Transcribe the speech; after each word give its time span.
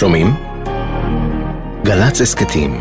שומעים? 0.00 0.34
גל"צ 1.84 2.20
הסכתים 2.20 2.80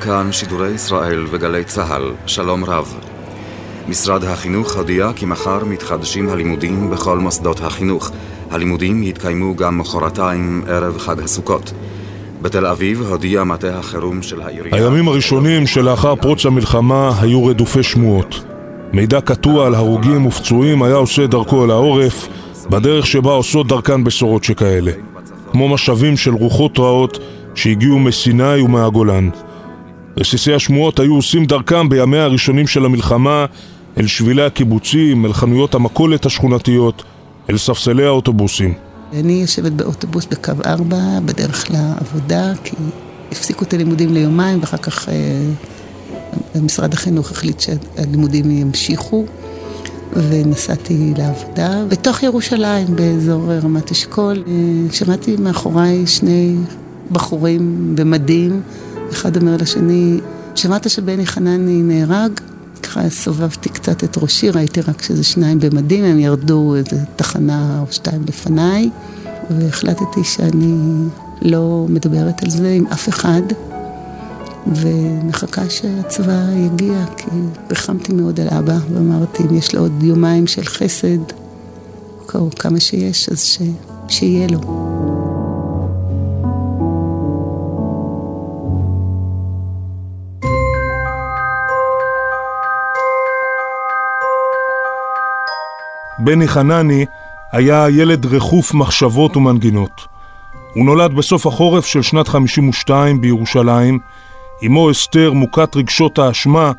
כאן 0.00 0.32
שידורי 0.32 0.70
ישראל 0.70 1.26
וגלי 1.30 1.64
צה"ל, 1.64 2.12
שלום 2.26 2.64
רב. 2.64 3.15
משרד 3.88 4.24
החינוך 4.24 4.76
הודיע 4.76 5.10
כי 5.16 5.26
מחר 5.26 5.64
מתחדשים 5.64 6.28
הלימודים 6.28 6.90
בכל 6.90 7.18
מוסדות 7.18 7.60
החינוך. 7.60 8.10
הלימודים 8.50 9.02
יתקיימו 9.02 9.56
גם 9.56 9.78
מחרתיים 9.78 10.62
ערב 10.68 10.98
חג 10.98 11.20
הסוכות. 11.20 11.72
בתל 12.42 12.66
אביב 12.66 13.02
הודיע 13.02 13.44
מטה 13.44 13.78
החירום 13.78 14.22
של 14.22 14.42
העירייה... 14.42 14.76
הימים 14.76 15.08
הראשונים 15.08 15.66
שלאחר 15.66 16.16
פרוץ 16.16 16.46
המלחמה 16.46 17.10
היו 17.20 17.46
רדופי 17.46 17.82
שמועות. 17.82 18.44
מידע 18.92 19.20
קטוע 19.20 19.66
על 19.66 19.74
הרוגים 19.74 20.26
ופצועים 20.26 20.82
היה 20.82 20.94
עושה 20.94 21.26
דרכו 21.26 21.64
אל 21.64 21.70
העורף, 21.70 22.28
בדרך 22.70 23.06
שבה 23.06 23.32
עושות 23.32 23.66
דרכן 23.68 24.04
בשורות 24.04 24.44
שכאלה. 24.44 24.92
כמו 25.52 25.68
משאבים 25.68 26.16
של 26.16 26.34
רוחות 26.34 26.78
רעות 26.78 27.18
שהגיעו 27.54 27.98
מסיני 27.98 28.60
ומהגולן. 28.60 29.28
רסיסי 30.18 30.54
השמועות 30.54 31.00
היו 31.00 31.14
עושים 31.14 31.44
דרכם 31.44 31.88
בימיה 31.88 32.24
הראשונים 32.24 32.66
של 32.66 32.84
המלחמה 32.84 33.46
אל 33.98 34.06
שבילי 34.06 34.42
הקיבוצים, 34.42 35.26
אל 35.26 35.32
חנויות 35.32 35.74
המכולת 35.74 36.26
השכונתיות, 36.26 37.02
אל 37.50 37.58
ספסלי 37.58 38.04
האוטובוסים. 38.04 38.74
אני 39.12 39.32
יושבת 39.32 39.72
באוטובוס 39.72 40.26
בקו 40.26 40.52
4 40.66 40.96
בדרך 41.24 41.70
לעבודה, 41.70 42.52
כי 42.64 42.76
הפסיקו 43.32 43.64
את 43.64 43.74
הלימודים 43.74 44.14
ליומיים 44.14 44.60
ואחר 44.60 44.76
כך 44.76 45.08
אה, 45.08 45.14
משרד 46.62 46.94
החינוך 46.94 47.30
החליט 47.30 47.60
שהלימודים 47.60 48.50
ימשיכו. 48.50 49.24
ונסעתי 50.12 51.12
לעבודה 51.16 51.84
בתוך 51.88 52.22
ירושלים, 52.22 52.96
באזור 52.96 53.52
רמת 53.52 53.90
אשכול. 53.90 54.44
אה, 54.46 54.92
שמעתי 54.92 55.36
מאחוריי 55.36 56.06
שני 56.06 56.56
בחורים 57.12 57.92
במדים 57.96 58.60
אחד 59.12 59.36
אומר 59.36 59.56
לשני, 59.56 60.20
שמעת 60.54 60.90
שבני 60.90 61.26
חנני 61.26 61.82
נהרג? 61.82 62.40
ככה 62.96 63.10
סובבתי 63.10 63.68
קצת 63.68 64.04
את 64.04 64.18
ראשי, 64.18 64.50
ראיתי 64.50 64.80
רק 64.80 65.02
שזה 65.02 65.24
שניים 65.24 65.60
במדים, 65.60 66.04
הם 66.04 66.18
ירדו 66.18 66.74
איזה 66.74 66.96
תחנה 67.16 67.80
או 67.80 67.92
שתיים 67.92 68.24
לפניי, 68.28 68.90
והחלטתי 69.50 70.24
שאני 70.24 70.76
לא 71.42 71.86
מדברת 71.88 72.42
על 72.42 72.50
זה 72.50 72.70
עם 72.70 72.86
אף 72.86 73.08
אחד, 73.08 73.42
ומחכה 74.66 75.70
שהצבא 75.70 76.42
יגיע, 76.56 77.04
כי 77.16 77.26
ריחמתי 77.70 78.12
מאוד 78.12 78.40
על 78.40 78.48
אבא, 78.50 78.78
ואמרתי, 78.94 79.42
אם 79.42 79.54
יש 79.54 79.74
לו 79.74 79.80
עוד 79.80 80.02
יומיים 80.02 80.46
של 80.46 80.64
חסד, 80.64 81.18
או 82.34 82.50
כמה 82.58 82.80
שיש, 82.80 83.28
אז 83.28 83.42
ש... 83.42 83.58
שיהיה 84.08 84.46
לו. 84.46 84.85
בני 96.18 96.48
חנני 96.48 97.06
היה 97.52 97.86
ילד 97.90 98.26
רכוף 98.26 98.74
מחשבות 98.74 99.36
ומנגינות. 99.36 100.06
הוא 100.74 100.84
נולד 100.84 101.14
בסוף 101.14 101.46
החורף 101.46 101.86
של 101.86 102.02
שנת 102.02 102.28
52 102.28 103.20
בירושלים. 103.20 103.98
אמו 104.66 104.90
אסתר 104.90 105.32
מוכת 105.32 105.76
רגשות 105.76 106.18
האשמה 106.18 106.72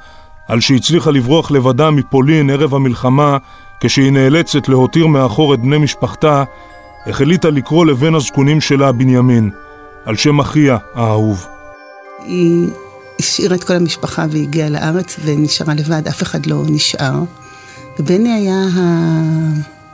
על 0.48 0.62
שהצליחה 0.62 1.12
לברוח 1.12 1.52
לבדה 1.52 1.92
מפולין 1.92 2.50
ערב 2.50 2.76
המלחמה 2.76 3.38
כשהיא 3.80 4.12
נאלצת 4.12 4.70
להותיר 4.70 5.08
מאחור 5.08 5.54
את 5.54 5.60
בני 5.60 5.78
משפחתה, 5.78 6.44
החליטה 7.06 7.50
לקרוא 7.50 7.86
לבן 7.86 8.16
הזקונים 8.16 8.62
שלה 8.62 8.92
בנימין, 8.92 9.50
על 10.06 10.16
שם 10.16 10.40
אחיה 10.40 10.78
האהוב. 10.94 11.48
היא 12.26 12.68
השאירה 13.20 13.56
את 13.56 13.64
כל 13.64 13.74
המשפחה 13.74 14.26
והגיעה 14.32 14.70
לארץ 14.70 15.20
ונשארה 15.26 15.74
לבד, 15.74 16.08
אף 16.08 16.24
אחד 16.24 16.46
לא 16.46 16.64
נשאר. 16.68 17.20
ובני 18.00 18.34
היה 18.34 18.64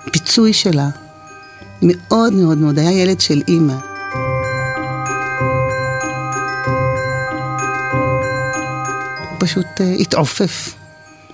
הפיצוי 0.07 0.53
שלה. 0.53 0.89
מאוד 1.81 2.33
מאוד 2.33 2.57
מאוד, 2.57 2.79
היה 2.79 2.91
ילד 2.91 3.21
של 3.21 3.41
אימא. 3.47 3.73
הוא 9.29 9.37
פשוט 9.39 9.65
uh, 9.65 9.83
התעופף. 9.99 10.73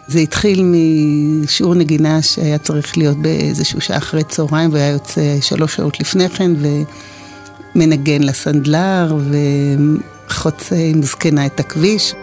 זה 0.08 0.20
התחיל 0.20 0.64
משיעור 0.64 1.76
נגינה 1.76 2.22
שהיה 2.22 2.58
צריך 2.58 2.98
להיות 2.98 3.18
באיזשהו 3.18 3.82
שעה 3.82 3.98
אחרי 3.98 4.24
צהריים, 4.24 4.74
והיה 4.74 4.88
יוצא 4.88 5.22
שלוש 5.42 5.76
שעות 5.76 6.00
לפני 6.00 6.30
כן, 6.30 6.52
ומנגן 7.76 8.24
לסנדלר, 8.24 9.18
וחוצה 10.30 10.76
עם 10.76 11.04
זקנה 11.04 11.46
את 11.46 11.60
הכביש. 11.60 12.14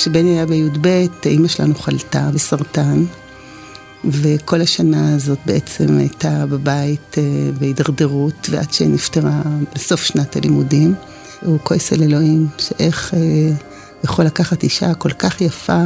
כשבני 0.00 0.30
היה 0.30 0.46
בי"ב, 0.46 1.06
אימא 1.26 1.48
שלנו 1.48 1.74
חלתה 1.74 2.30
בסרטן, 2.34 3.04
וכל 4.04 4.60
השנה 4.60 5.14
הזאת 5.14 5.38
בעצם 5.46 5.98
הייתה 5.98 6.46
בבית 6.46 7.18
אה, 7.18 7.22
בהידרדרות, 7.58 8.46
ועד 8.50 8.72
שנפטרה 8.72 9.42
בסוף 9.74 10.02
שנת 10.04 10.36
הלימודים. 10.36 10.94
הוא 11.42 11.58
כועס 11.62 11.92
על 11.92 12.02
אלוהים, 12.02 12.46
שאיך 12.58 13.14
אה, 13.14 13.20
יכול 14.04 14.24
לקחת 14.24 14.62
אישה 14.62 14.94
כל 14.94 15.10
כך 15.10 15.40
יפה 15.40 15.84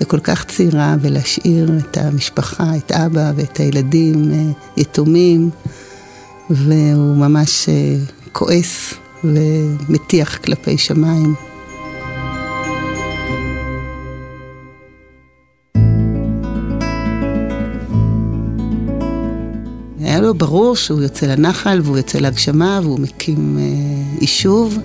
וכל 0.00 0.20
כך 0.20 0.44
צעירה, 0.44 0.96
ולהשאיר 1.00 1.70
את 1.78 1.96
המשפחה, 1.96 2.76
את 2.76 2.92
אבא 2.92 3.32
ואת 3.36 3.56
הילדים 3.56 4.32
אה, 4.32 4.36
יתומים, 4.76 5.50
והוא 6.50 7.16
ממש 7.16 7.68
כועס 8.32 8.94
ומטיח 9.24 10.36
כלפי 10.36 10.78
שמיים. 10.78 11.49
היה 20.10 20.20
לו 20.20 20.34
ברור 20.34 20.76
שהוא 20.76 21.02
יוצא 21.02 21.26
לנחל 21.26 21.80
והוא 21.84 21.96
יוצא 21.96 22.18
להגשמה 22.18 22.80
והוא 22.82 23.00
מקים 23.00 23.58
אה, 23.58 23.64
יישוב. 24.20 24.78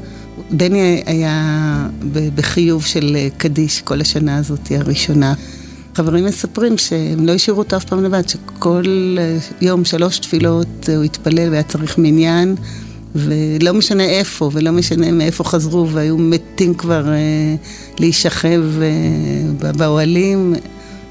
בני 0.52 1.03
היה 1.06 1.88
בחיוב 2.36 2.86
של 2.86 3.16
אה, 3.16 3.28
קדיש 3.38 3.81
כל 3.81 4.02
השנה 4.02 4.38
הזאת, 4.38 4.72
הראשונה. 4.72 5.34
חברים 5.96 6.25
מספרים 6.25 6.78
שהם 6.78 7.25
לא 7.25 7.31
השאירו 7.31 7.59
אותו 7.59 7.78
אף 7.78 7.85
פעם 7.85 8.03
לבד, 8.03 8.30
שכל 8.30 9.16
אה, 9.19 9.38
יום 9.62 9.85
שלוש 9.85 10.19
תפילות 10.19 10.90
הוא 10.96 11.03
התפלל 11.03 11.50
והיה 11.50 11.64
צריך 11.64 11.97
מניין, 11.97 12.56
ולא 13.16 13.74
משנה 13.74 14.03
איפה, 14.03 14.50
ולא 14.53 14.72
משנה 14.72 15.12
מאיפה 15.12 15.44
חזרו, 15.44 15.90
והיו 15.90 16.18
מתים 16.18 16.74
כבר 16.74 17.08
אה, 17.09 17.56
להישכב 18.00 18.64
אה, 18.81 19.72
באוהלים. 19.74 20.56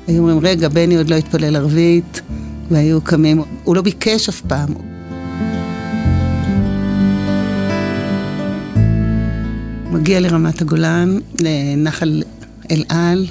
היו 0.07 0.19
אומרים, 0.19 0.39
רגע, 0.39 0.69
בני 0.69 0.97
עוד 0.97 1.11
לא 1.11 1.15
התפלל 1.15 1.57
ערבית. 1.57 2.21
והיו 2.71 3.01
קמים, 3.01 3.43
הוא 3.65 3.77
לא 3.77 3.83
ביקש 3.83 4.29
אף 4.29 4.41
פעם. 4.41 4.75
מגיע 9.91 10.21
לרמת 10.21 10.63
הגולן, 10.63 11.19
לנחל 11.41 12.23
אל 12.71 12.85
על, 12.89 13.27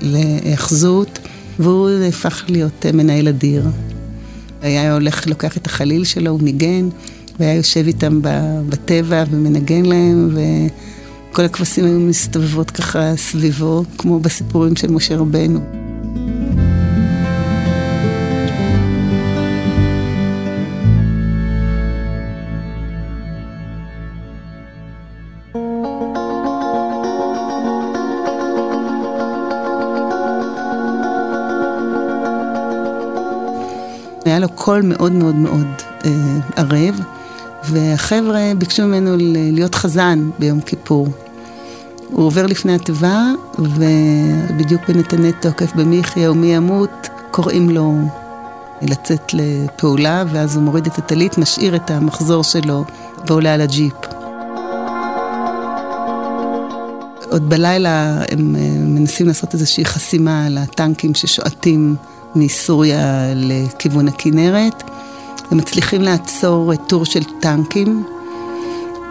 להאחזות, 0.00 1.18
והוא 1.58 1.90
הפך 2.08 2.44
להיות 2.48 2.86
מנהל 2.94 3.28
אדיר. 3.28 3.64
היה 4.62 4.94
הולך, 4.94 5.26
לוקח 5.26 5.56
את 5.56 5.66
החליל 5.66 6.04
שלו, 6.04 6.30
הוא 6.30 6.42
ניגן, 6.42 6.88
והיה 7.40 7.54
יושב 7.54 7.86
איתם 7.86 8.20
בטבע 8.68 9.24
ומנגן 9.30 9.84
להם, 9.84 10.30
וכל 11.30 11.44
הכבשים 11.44 11.84
היו 11.84 12.00
מסתובבות 12.00 12.70
ככה 12.70 13.16
סביבו, 13.16 13.84
כמו 13.98 14.20
בסיפורים 14.20 14.76
של 14.76 14.90
משה 14.90 15.16
רבנו. 15.16 15.85
היה 34.30 34.38
לו 34.38 34.48
קול 34.48 34.82
מאוד 34.82 35.12
מאוד 35.12 35.34
מאוד 35.34 35.66
אה, 36.04 36.10
ערב, 36.56 37.00
והחבר'ה 37.64 38.52
ביקשו 38.58 38.86
ממנו 38.86 39.16
להיות 39.52 39.74
חזן 39.74 40.30
ביום 40.38 40.60
כיפור. 40.60 41.08
הוא 42.10 42.26
עובר 42.26 42.46
לפני 42.46 42.74
התיבה, 42.74 43.30
ובדיוק 43.58 44.82
בנתני 44.88 45.32
תוקף 45.32 45.74
במי 45.74 45.96
יחיה 45.96 46.30
ומי 46.30 46.46
ימות, 46.46 47.08
קוראים 47.30 47.70
לו 47.70 47.94
לצאת 48.82 49.34
לפעולה, 49.34 50.24
ואז 50.32 50.56
הוא 50.56 50.64
מוריד 50.64 50.86
את 50.86 50.98
הטלית, 50.98 51.38
משאיר 51.38 51.76
את 51.76 51.90
המחזור 51.90 52.44
שלו 52.44 52.84
ועולה 53.26 53.54
על 53.54 53.60
הג'יפ. 53.60 53.94
עוד 57.30 57.48
בלילה 57.48 58.22
הם 58.30 58.56
אה, 58.56 58.60
מנסים 58.78 59.26
לעשות 59.26 59.54
איזושהי 59.54 59.84
חסימה 59.84 60.46
על 60.46 60.58
הטנקים 60.58 61.14
ששועטים 61.14 61.96
מסוריה 62.36 63.32
לכיוון 63.34 64.08
הכנרת. 64.08 64.82
הם 65.50 65.58
מצליחים 65.58 66.02
לעצור 66.02 66.74
טור 66.76 67.04
של 67.04 67.24
טנקים, 67.40 68.04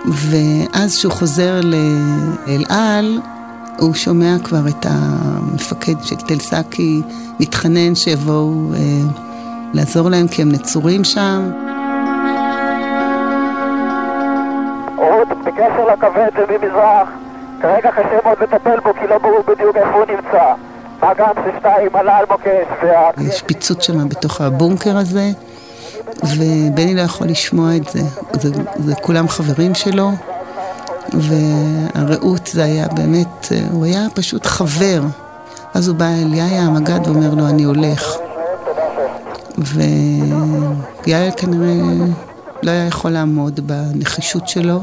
ואז 0.06 0.98
כשהוא 0.98 1.12
חוזר 1.13 1.62
לאל 1.63 2.66
על, 2.69 3.19
הוא 3.80 3.94
שומע 3.94 4.36
כבר 4.44 4.68
את 4.68 4.86
המפקד 4.89 6.04
של 6.04 6.16
תל 6.16 6.39
סאקי 6.39 7.01
מתחנן 7.39 7.95
שיבואו 7.95 8.72
אה, 8.74 8.80
לעזור 9.74 10.10
להם 10.10 10.27
כי 10.27 10.42
הם 10.42 10.51
נצורים 10.51 11.04
שם. 11.04 11.51
בקשר 15.45 15.86
לכבד 15.94 16.30
וממזרח, 16.36 17.10
כרגע 17.62 17.92
קשה 17.92 18.19
מאוד 18.24 18.38
לטפל 18.42 18.80
בו 18.80 18.94
כי 18.94 19.07
לא 19.07 19.18
ברור 19.18 19.44
בדיוק 19.48 19.75
איפה 19.75 19.94
הוא 19.94 20.06
נמצא. 20.06 20.54
יש 23.22 23.42
פיצוץ 23.42 23.84
שם 23.84 24.10
בתוך 24.10 24.42
הבונקר 24.42 24.98
הזה. 24.98 25.31
ובני 26.24 26.96
לא 26.96 27.02
יכול 27.02 27.28
לשמוע 27.28 27.75
את 27.75 27.90
זה. 27.90 28.02
זה, 28.34 28.50
זה 28.75 28.96
כולם 28.96 29.28
חברים 29.28 29.75
שלו, 29.75 30.12
והרעות 31.13 32.48
זה 32.48 32.63
היה 32.63 32.88
באמת, 32.88 33.52
הוא 33.72 33.86
היה 33.86 34.07
פשוט 34.13 34.46
חבר. 34.46 35.02
אז 35.74 35.88
הוא 35.88 35.96
בא 35.96 36.06
אל 36.06 36.34
יאיה 36.34 36.62
המג"ד 36.62 37.08
ואומר 37.08 37.34
לו, 37.34 37.48
אני 37.48 37.63
הולך. 37.63 38.16
ויאיה 39.58 41.31
כנראה 41.31 42.06
לא 42.63 42.72
היה 42.72 42.86
יכול 42.86 43.12
לעמוד 43.12 43.60
בנחישות 43.68 44.48
שלו. 44.48 44.80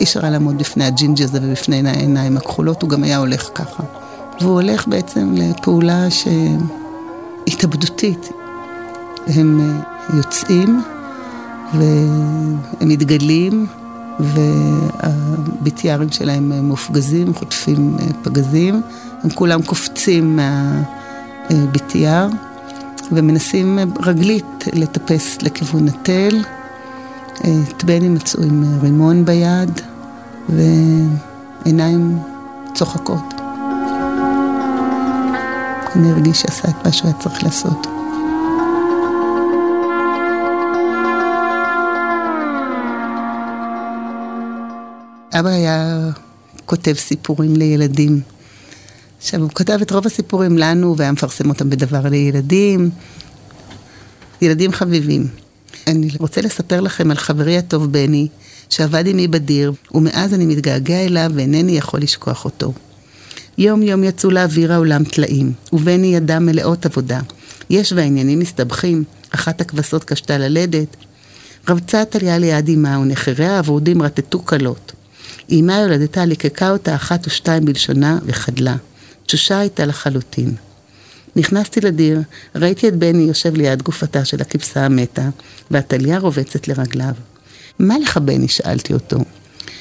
אי 0.00 0.04
אפשר 0.04 0.20
היה 0.22 0.30
לעמוד 0.30 0.58
בפני 0.58 0.84
הג'ינג'י 0.84 1.24
הזה 1.24 1.38
ובפני 1.42 1.90
העיניים 1.90 2.36
הכחולות, 2.36 2.82
הוא 2.82 2.90
גם 2.90 3.04
היה 3.04 3.18
הולך 3.18 3.50
ככה. 3.54 3.82
והוא 4.40 4.52
הולך 4.52 4.88
בעצם 4.88 5.34
לפעולה 5.34 6.06
שהתאבדותית. 7.46 8.28
הם 9.26 9.80
יוצאים 10.14 10.82
והם 11.74 12.88
מתגלים 12.88 13.66
והביטיארים 14.20 16.12
שלהם 16.12 16.52
מופגזים, 16.52 17.34
חוטפים 17.34 17.96
אה, 18.00 18.06
פגזים, 18.22 18.82
הם 19.22 19.30
כולם 19.30 19.62
קופצים 19.62 20.38
מהביטיאר 21.50 22.28
ומנסים 23.12 23.78
רגלית 24.02 24.64
לטפס 24.72 25.42
לכיוון 25.42 25.88
התל. 25.88 26.44
אה, 27.44 27.50
את 27.68 27.84
בני 27.84 28.08
מצאו 28.08 28.42
עם 28.42 28.64
רימון 28.82 29.24
ביד 29.24 29.80
ועיניים 30.48 32.18
צוחקות. 32.74 33.37
אני 35.98 36.10
הרגיש 36.12 36.40
שעשה 36.40 36.68
את 36.68 36.86
מה 36.86 36.92
שהוא 36.92 37.10
היה 37.10 37.18
צריך 37.22 37.42
לעשות. 37.42 37.86
אבא 45.32 45.48
היה 45.48 46.08
כותב 46.66 46.92
סיפורים 46.92 47.56
לילדים. 47.56 48.20
עכשיו, 49.18 49.40
הוא 49.40 49.50
כתב 49.54 49.78
את 49.82 49.90
רוב 49.90 50.06
הסיפורים 50.06 50.58
לנו 50.58 50.96
והיה 50.96 51.12
מפרסם 51.12 51.48
אותם 51.48 51.70
בדבר 51.70 52.08
לילדים. 52.08 52.90
ילדים 54.42 54.72
חביבים. 54.72 55.26
אני 55.86 56.08
רוצה 56.18 56.40
לספר 56.40 56.80
לכם 56.80 57.10
על 57.10 57.16
חברי 57.16 57.58
הטוב 57.58 57.92
בני, 57.92 58.28
שעבד 58.70 59.06
עימי 59.06 59.28
בדיר, 59.28 59.72
ומאז 59.94 60.34
אני 60.34 60.46
מתגעגע 60.46 61.04
אליו 61.04 61.30
ואינני 61.34 61.72
יכול 61.72 62.00
לשכוח 62.00 62.44
אותו. 62.44 62.72
יום 63.58 63.82
יום 63.82 64.04
יצאו 64.04 64.30
לאוויר 64.30 64.72
העולם 64.72 65.04
טלאים, 65.04 65.52
ובני 65.72 66.06
ידם 66.06 66.46
מלאות 66.46 66.86
עבודה. 66.86 67.20
יש 67.70 67.92
והעניינים 67.92 68.38
מסתבכים, 68.38 69.04
אחת 69.30 69.60
הכבשות 69.60 70.04
קשתה 70.04 70.38
ללדת. 70.38 70.96
רבצה 71.68 72.04
טליה 72.04 72.38
ליד 72.38 72.68
אמה, 72.68 72.98
ונחריה 72.98 73.58
הוורודים 73.58 74.02
רטטו 74.02 74.44
כלות. 74.44 74.92
אמה 75.52 75.78
יולדתה 75.78 76.24
ליקקה 76.24 76.70
אותה 76.70 76.94
אחת 76.94 77.26
או 77.26 77.30
שתיים 77.30 77.64
בלשונה 77.64 78.18
וחדלה. 78.26 78.76
תשושה 79.26 79.58
הייתה 79.58 79.86
לחלוטין. 79.86 80.54
נכנסתי 81.36 81.80
לדיר, 81.80 82.20
ראיתי 82.54 82.88
את 82.88 82.96
בני 82.96 83.22
יושב 83.22 83.54
ליד 83.54 83.82
גופתה 83.82 84.24
של 84.24 84.40
הכבשה 84.40 84.84
המתה, 84.84 85.28
והטליה 85.70 86.18
רובצת 86.18 86.68
לרגליו. 86.68 87.14
מה 87.78 87.98
לך 87.98 88.16
בני? 88.16 88.48
שאלתי 88.48 88.92
אותו. 88.92 89.18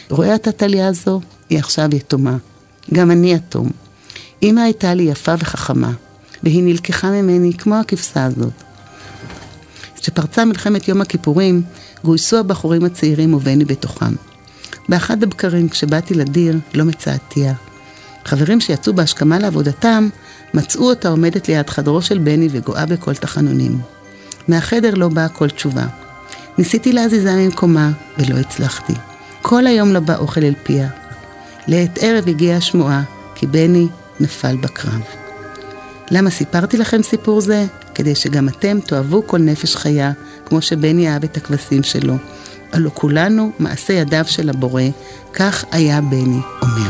רואה 0.09 0.35
את 0.35 0.47
הטליה 0.47 0.87
הזו? 0.87 1.21
היא 1.49 1.59
עכשיו 1.59 1.89
יתומה. 1.95 2.37
גם 2.93 3.11
אני 3.11 3.33
יתום. 3.33 3.69
אמא 4.43 4.61
הייתה 4.61 4.93
לי 4.93 5.03
יפה 5.03 5.33
וחכמה, 5.39 5.91
והיא 6.43 6.63
נלקחה 6.63 7.11
ממני 7.11 7.53
כמו 7.53 7.75
הכבשה 7.75 8.25
הזאת. 8.25 8.53
כשפרצה 9.95 10.45
מלחמת 10.45 10.87
יום 10.87 11.01
הכיפורים, 11.01 11.61
גויסו 12.03 12.37
הבחורים 12.37 12.85
הצעירים 12.85 13.33
ובני 13.33 13.65
בתוכם. 13.65 14.13
באחד 14.89 15.23
הבקרים, 15.23 15.69
כשבאתי 15.69 16.13
לדיר, 16.13 16.57
לא 16.73 16.85
מצאתיה. 16.85 17.53
חברים 18.25 18.61
שיצאו 18.61 18.93
בהשכמה 18.93 19.39
לעבודתם, 19.39 20.09
מצאו 20.53 20.89
אותה 20.89 21.09
עומדת 21.09 21.47
ליד 21.47 21.69
חדרו 21.69 22.01
של 22.01 22.17
בני 22.17 22.47
וגואה 22.51 22.85
בקול 22.85 23.15
תחנונים. 23.15 23.79
מהחדר 24.47 24.93
לא 24.93 25.07
באה 25.07 25.29
כל 25.29 25.49
תשובה. 25.49 25.85
ניסיתי 26.57 26.93
להזיזה 26.93 27.35
ממקומה, 27.35 27.91
ולא 28.17 28.35
הצלחתי. 28.37 28.93
כל 29.41 29.67
היום 29.67 29.93
לא 29.93 29.99
בא 29.99 30.17
אוכל 30.17 30.43
אל 30.43 30.53
פיה. 30.63 30.89
לעת 31.67 31.99
ערב 32.01 32.27
הגיעה 32.27 32.57
השמועה, 32.57 33.03
כי 33.35 33.47
בני 33.47 33.87
נפל 34.19 34.55
בקרב. 34.55 35.01
למה 36.11 36.29
סיפרתי 36.29 36.77
לכם 36.77 37.03
סיפור 37.03 37.41
זה? 37.41 37.65
כדי 37.95 38.15
שגם 38.15 38.49
אתם 38.49 38.79
תאהבו 38.79 39.27
כל 39.27 39.37
נפש 39.37 39.75
חיה, 39.75 40.11
כמו 40.45 40.61
שבני 40.61 41.09
אהב 41.09 41.23
את 41.23 41.37
הכבשים 41.37 41.83
שלו, 41.83 42.15
הלא 42.71 42.89
כולנו 42.93 43.51
מעשה 43.59 43.93
ידיו 43.93 44.25
של 44.27 44.49
הבורא, 44.49 44.83
כך 45.33 45.65
היה 45.71 46.01
בני 46.01 46.39
אומר. 46.61 46.89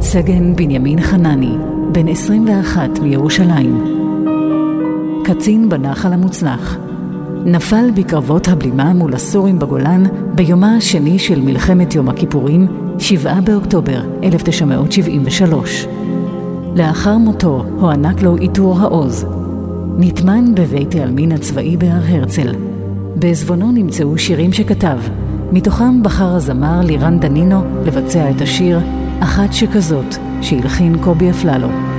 סגן 0.00 0.56
בנימין 0.56 1.02
חנני, 1.02 1.56
בן 1.92 2.08
21 2.08 2.98
מירושלים. 2.98 4.03
קצין 5.24 5.68
בנחל 5.68 6.12
המוצלח. 6.12 6.76
נפל 7.44 7.90
בקרבות 7.94 8.48
הבלימה 8.48 8.92
מול 8.92 9.14
הסורים 9.14 9.58
בגולן 9.58 10.02
ביומה 10.34 10.76
השני 10.76 11.18
של 11.18 11.40
מלחמת 11.40 11.94
יום 11.94 12.08
הכיפורים 12.08 12.66
7 12.98 13.40
באוקטובר 13.44 14.02
1973. 14.22 15.86
לאחר 16.76 17.18
מותו 17.18 17.64
הוענק 17.80 18.22
לו 18.22 18.36
עיטור 18.36 18.80
העוז. 18.80 19.26
נטמן 19.98 20.54
בבית 20.54 20.94
העלמין 20.94 21.32
הצבאי 21.32 21.76
בהר 21.76 22.02
הרצל. 22.08 22.54
בעזבונו 23.16 23.72
נמצאו 23.72 24.18
שירים 24.18 24.52
שכתב, 24.52 24.98
מתוכם 25.52 26.02
בחר 26.02 26.34
הזמר 26.34 26.80
לירן 26.80 27.20
דנינו 27.20 27.62
לבצע 27.86 28.30
את 28.30 28.40
השיר 28.40 28.80
"אחת 29.20 29.52
שכזאת" 29.52 30.14
שהלחין 30.40 30.98
קובי 31.02 31.30
אפללו. 31.30 31.93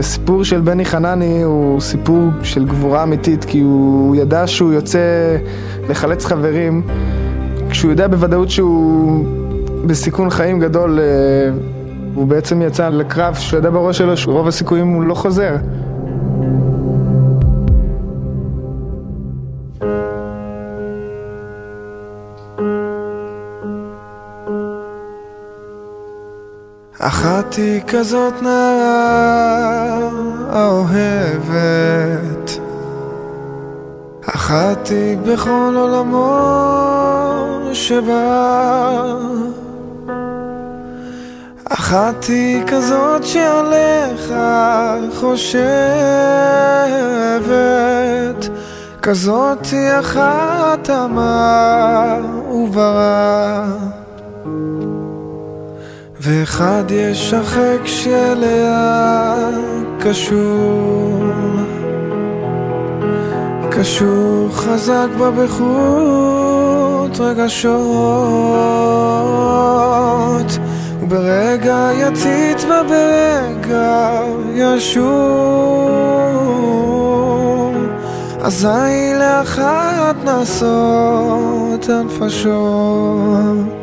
סיפור 0.00 0.44
של 0.44 0.60
בני 0.60 0.84
חנני 0.84 1.42
הוא 1.42 1.80
סיפור 1.80 2.28
של 2.42 2.64
גבורה 2.64 3.02
אמיתית 3.02 3.44
כי 3.44 3.60
הוא 3.60 4.16
ידע 4.16 4.46
שהוא 4.46 4.72
יוצא 4.72 4.98
לחלץ 5.88 6.24
חברים 6.24 6.82
כשהוא 7.70 7.90
יודע 7.90 8.08
בוודאות 8.08 8.50
שהוא 8.50 9.26
בסיכון 9.86 10.30
חיים 10.30 10.60
גדול, 10.60 10.98
אה, 11.00 11.04
הוא 12.14 12.26
בעצם 12.26 12.62
יצא 12.62 12.88
לקרב 12.88 13.34
שהוא 13.34 13.58
ידע 13.58 13.70
בראש 13.70 13.98
שלו 13.98 14.16
שרוב 14.16 14.48
הסיכויים 14.48 14.88
הוא 14.88 15.04
לא 15.04 15.14
חוזר. 15.14 15.56
היא 27.56 27.80
כזאת 27.86 28.42
נערה 28.42 30.08
אוהבת. 30.52 32.50
אחת 34.26 34.88
היא 34.88 35.18
בכל 35.18 35.74
עולמו 35.76 36.36
שבה 37.72 39.16
אחת 41.64 42.24
היא 42.24 42.62
כזאת 42.66 43.24
שעליך 43.24 44.34
חושבת, 45.14 45.60
כזאת 49.02 49.66
היא 49.72 49.90
אחת 50.00 50.90
אמה 50.90 52.18
וברא. 52.50 53.95
ואחד 56.26 56.84
יש 56.90 57.30
שחק 57.30 57.80
שאליה 57.84 59.36
קשור, 60.00 61.24
קשור 63.70 64.48
חזק 64.52 65.08
בה 65.18 65.30
בחוט 65.30 65.60
רגשות. 67.20 67.76
וברגע 71.02 71.90
יציץ 71.94 72.64
בה 72.64 72.82
ברגע 72.82 74.22
ישור. 74.54 75.90
אזי 78.40 79.14
לאחת 79.18 80.16
נעשות 80.24 81.88
הנפשות 81.88 83.75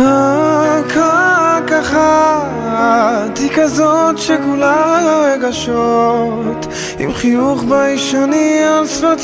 רק 0.00 0.96
כזאת 3.54 4.18
שכולה 4.18 4.98
רגשות 5.24 6.66
עם 6.98 7.12
חיוך 7.12 7.64
ביישני 7.64 8.64
על 8.64 8.86
שפתיים. 8.86 9.20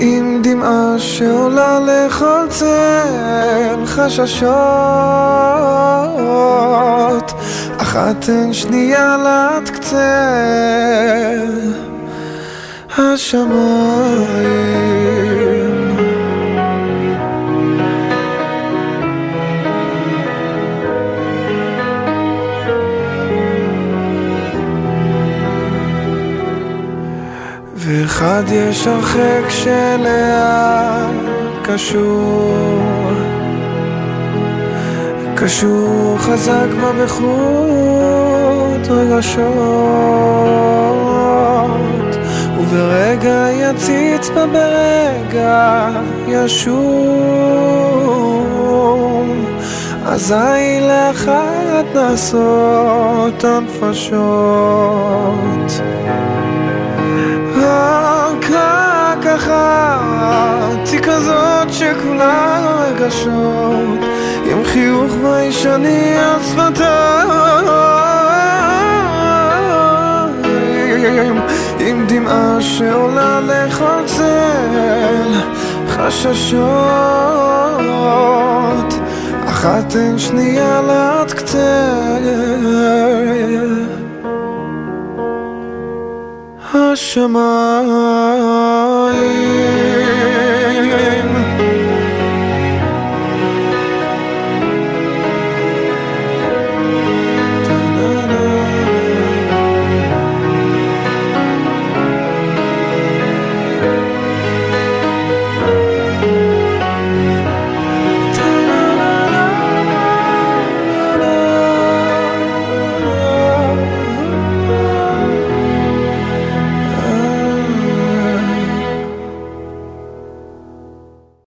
עם 0.00 0.42
דמעה 0.42 0.94
שעולה 0.98 1.80
לכל 1.80 2.46
צל 2.48 3.86
חששות 3.86 4.48
אחת 7.78 8.28
אין 8.28 8.52
שנייה 8.52 9.16
לעד 9.16 9.68
קצה 9.68 10.34
השמיים 12.98 14.54
ואחד 27.96 28.42
יש 28.52 28.86
הרחק 28.86 29.48
שאליה 29.48 31.08
קשור. 31.62 33.12
קשור 35.34 36.16
חזק 36.18 36.66
בה 36.80 37.04
בחוט 37.04 38.88
רגשות. 38.90 39.44
וברגע 42.58 43.46
יציץ 43.52 44.30
בה 44.34 44.46
ברגע 44.46 45.90
ישור 46.28 47.64
אזי 50.06 50.80
לאחת 50.80 51.84
נעשות 51.94 53.44
הנפשות 53.44 54.04
רק 58.50 59.26
אחת 59.26 60.88
היא 60.92 61.00
כזאת 61.00 61.72
שכולה 61.72 62.60
רגשות 62.78 63.98
עם 64.50 64.64
חיוך 64.64 65.12
ביישני 65.22 66.16
על 66.18 66.42
שפתיים. 66.42 67.34
עם 71.78 72.06
דמעה 72.08 72.56
שעולה 72.60 73.40
לכל 73.40 74.02
צל 74.06 75.40
חששות 75.88 76.64
אחת 79.48 79.96
אין 79.96 80.18
שנייה 80.18 80.80
לעד 80.80 81.32
קצה 81.32 81.94
השמיים 86.74 88.34